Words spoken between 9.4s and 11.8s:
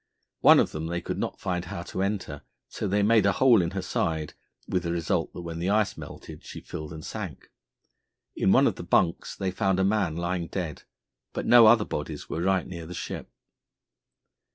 found a man lying dead, but no